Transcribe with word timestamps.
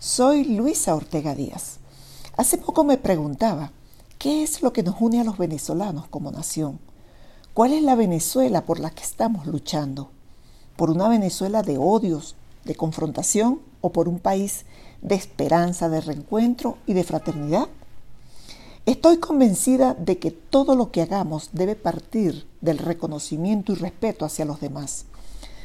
Soy 0.00 0.44
Luisa 0.44 0.94
Ortega 0.94 1.34
Díaz. 1.34 1.78
Hace 2.36 2.56
poco 2.56 2.84
me 2.84 2.98
preguntaba, 2.98 3.72
¿qué 4.16 4.44
es 4.44 4.62
lo 4.62 4.72
que 4.72 4.84
nos 4.84 4.94
une 5.00 5.20
a 5.20 5.24
los 5.24 5.38
venezolanos 5.38 6.06
como 6.06 6.30
nación? 6.30 6.78
¿Cuál 7.52 7.72
es 7.72 7.82
la 7.82 7.96
Venezuela 7.96 8.64
por 8.64 8.78
la 8.78 8.90
que 8.90 9.02
estamos 9.02 9.48
luchando? 9.48 10.08
¿Por 10.76 10.90
una 10.90 11.08
Venezuela 11.08 11.64
de 11.64 11.78
odios, 11.78 12.36
de 12.64 12.76
confrontación 12.76 13.60
o 13.80 13.90
por 13.90 14.08
un 14.08 14.20
país 14.20 14.66
de 15.02 15.16
esperanza, 15.16 15.88
de 15.88 16.00
reencuentro 16.00 16.78
y 16.86 16.92
de 16.92 17.02
fraternidad? 17.02 17.66
Estoy 18.86 19.16
convencida 19.18 19.94
de 19.94 20.20
que 20.20 20.30
todo 20.30 20.76
lo 20.76 20.92
que 20.92 21.02
hagamos 21.02 21.50
debe 21.54 21.74
partir 21.74 22.46
del 22.60 22.78
reconocimiento 22.78 23.72
y 23.72 23.74
respeto 23.74 24.24
hacia 24.24 24.44
los 24.44 24.60
demás. 24.60 25.06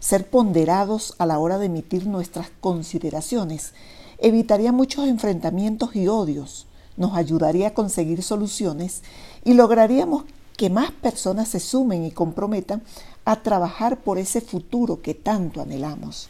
Ser 0.00 0.28
ponderados 0.28 1.14
a 1.18 1.26
la 1.26 1.38
hora 1.38 1.58
de 1.58 1.66
emitir 1.66 2.08
nuestras 2.08 2.50
consideraciones 2.60 3.72
evitaría 4.18 4.72
muchos 4.72 5.06
enfrentamientos 5.06 5.94
y 5.94 6.08
odios, 6.08 6.66
nos 6.96 7.14
ayudaría 7.14 7.68
a 7.68 7.74
conseguir 7.74 8.22
soluciones 8.22 9.02
y 9.44 9.54
lograríamos 9.54 10.24
que 10.56 10.70
más 10.70 10.90
personas 10.90 11.48
se 11.48 11.60
sumen 11.60 12.04
y 12.04 12.10
comprometan 12.10 12.82
a 13.24 13.42
trabajar 13.42 13.98
por 13.98 14.18
ese 14.18 14.40
futuro 14.40 15.02
que 15.02 15.14
tanto 15.14 15.60
anhelamos. 15.60 16.28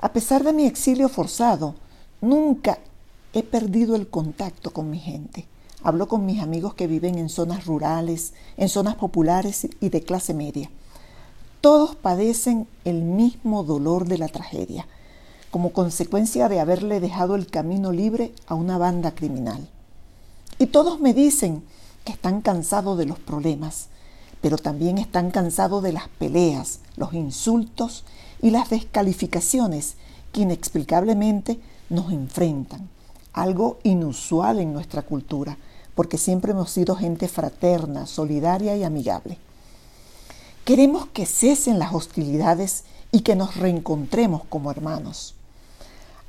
A 0.00 0.12
pesar 0.12 0.44
de 0.44 0.52
mi 0.52 0.66
exilio 0.66 1.08
forzado, 1.08 1.74
nunca 2.20 2.78
he 3.32 3.42
perdido 3.42 3.96
el 3.96 4.08
contacto 4.08 4.72
con 4.72 4.90
mi 4.90 4.98
gente. 4.98 5.46
Hablo 5.82 6.08
con 6.08 6.26
mis 6.26 6.40
amigos 6.40 6.74
que 6.74 6.86
viven 6.86 7.18
en 7.18 7.28
zonas 7.28 7.66
rurales, 7.66 8.34
en 8.56 8.68
zonas 8.68 8.96
populares 8.96 9.68
y 9.80 9.88
de 9.88 10.02
clase 10.02 10.34
media. 10.34 10.70
Todos 11.60 11.96
padecen 11.96 12.66
el 12.84 13.02
mismo 13.02 13.64
dolor 13.64 14.06
de 14.06 14.18
la 14.18 14.28
tragedia, 14.28 14.86
como 15.50 15.72
consecuencia 15.72 16.48
de 16.48 16.60
haberle 16.60 17.00
dejado 17.00 17.34
el 17.34 17.46
camino 17.46 17.92
libre 17.92 18.32
a 18.46 18.54
una 18.54 18.78
banda 18.78 19.12
criminal. 19.12 19.68
Y 20.58 20.66
todos 20.66 21.00
me 21.00 21.14
dicen 21.14 21.62
que 22.04 22.12
están 22.12 22.40
cansados 22.40 22.96
de 22.98 23.06
los 23.06 23.18
problemas, 23.18 23.88
pero 24.40 24.56
también 24.58 24.98
están 24.98 25.30
cansados 25.30 25.82
de 25.82 25.92
las 25.92 26.08
peleas, 26.08 26.80
los 26.96 27.12
insultos 27.14 28.04
y 28.40 28.50
las 28.50 28.70
descalificaciones 28.70 29.96
que 30.32 30.42
inexplicablemente 30.42 31.60
nos 31.88 32.12
enfrentan, 32.12 32.88
algo 33.32 33.78
inusual 33.82 34.60
en 34.60 34.72
nuestra 34.72 35.02
cultura, 35.02 35.58
porque 35.94 36.18
siempre 36.18 36.52
hemos 36.52 36.70
sido 36.70 36.94
gente 36.94 37.28
fraterna, 37.28 38.06
solidaria 38.06 38.76
y 38.76 38.84
amigable. 38.84 39.38
Queremos 40.64 41.06
que 41.06 41.26
cesen 41.26 41.78
las 41.78 41.92
hostilidades 41.92 42.84
y 43.12 43.20
que 43.20 43.34
nos 43.34 43.56
reencontremos 43.56 44.44
como 44.44 44.70
hermanos. 44.70 45.34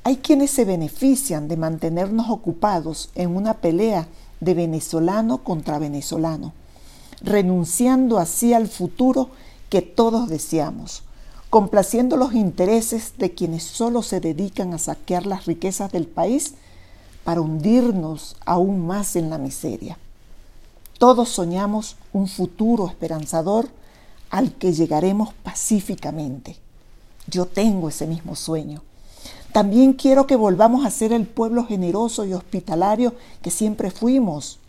Hay 0.03 0.17
quienes 0.17 0.49
se 0.49 0.65
benefician 0.65 1.47
de 1.47 1.57
mantenernos 1.57 2.31
ocupados 2.31 3.11
en 3.13 3.35
una 3.35 3.55
pelea 3.55 4.07
de 4.39 4.55
venezolano 4.55 5.43
contra 5.43 5.77
venezolano, 5.77 6.53
renunciando 7.21 8.17
así 8.17 8.55
al 8.55 8.67
futuro 8.67 9.29
que 9.69 9.83
todos 9.83 10.27
deseamos, 10.27 11.03
complaciendo 11.51 12.17
los 12.17 12.33
intereses 12.33 13.13
de 13.19 13.35
quienes 13.35 13.61
solo 13.61 14.01
se 14.01 14.19
dedican 14.19 14.73
a 14.73 14.79
saquear 14.79 15.27
las 15.27 15.45
riquezas 15.45 15.91
del 15.91 16.07
país 16.07 16.55
para 17.23 17.41
hundirnos 17.41 18.37
aún 18.43 18.87
más 18.87 19.15
en 19.15 19.29
la 19.29 19.37
miseria. 19.37 19.99
Todos 20.97 21.29
soñamos 21.29 21.95
un 22.11 22.27
futuro 22.27 22.87
esperanzador 22.87 23.69
al 24.31 24.51
que 24.53 24.73
llegaremos 24.73 25.31
pacíficamente. 25.43 26.57
Yo 27.27 27.45
tengo 27.45 27.89
ese 27.89 28.07
mismo 28.07 28.35
sueño 28.35 28.81
también 29.51 29.93
quiero 29.93 30.27
que 30.27 30.35
volvamos 30.35 30.85
a 30.85 30.91
ser 30.91 31.13
el 31.13 31.25
pueblo 31.25 31.65
generoso 31.65 32.25
y 32.25 32.33
hospitalario 32.33 33.13
que 33.41 33.51
siempre 33.51 33.91
fuimos. 33.91 34.59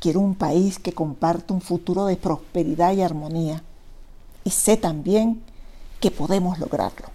Quiero 0.00 0.20
un 0.20 0.34
país 0.34 0.78
que 0.78 0.92
comparta 0.92 1.54
un 1.54 1.60
futuro 1.60 2.06
de 2.06 2.16
prosperidad 2.16 2.92
y 2.92 3.02
armonía. 3.02 3.62
Y 4.44 4.50
sé 4.50 4.76
también 4.76 5.42
que 6.00 6.10
podemos 6.10 6.58
lograrlo. 6.58 7.13